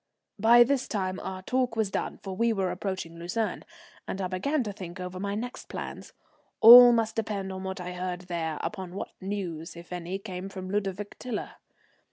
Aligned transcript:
By 0.39 0.63
this 0.63 0.87
time 0.87 1.19
our 1.19 1.43
talk 1.43 1.75
was 1.75 1.91
done, 1.91 2.17
for 2.23 2.35
we 2.35 2.51
were 2.51 2.71
approaching 2.71 3.19
Lucerne, 3.19 3.63
and 4.07 4.19
I 4.19 4.25
began 4.25 4.63
to 4.63 4.73
think 4.73 4.99
over 4.99 5.19
my 5.19 5.35
next 5.35 5.69
plans. 5.69 6.11
All 6.59 6.91
must 6.91 7.15
depend 7.15 7.53
on 7.53 7.63
what 7.63 7.79
I 7.79 7.91
heard 7.91 8.21
there 8.21 8.57
upon 8.61 8.95
what 8.95 9.11
news, 9.21 9.75
if 9.75 9.93
any, 9.93 10.17
came 10.17 10.49
from 10.49 10.71
Ludovic 10.71 11.19
Tiler. 11.19 11.51